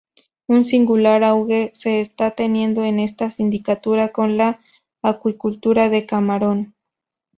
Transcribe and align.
Un 0.47 0.65
singular 0.65 1.23
auge 1.23 1.69
se 1.75 2.01
está 2.01 2.31
teniendo 2.31 2.83
en 2.83 2.99
esta 2.99 3.29
sindicatura 3.29 4.11
con 4.11 4.35
la 4.35 4.59
acuicultura 5.03 5.89
de 5.89 6.07
camarón. 6.07 6.73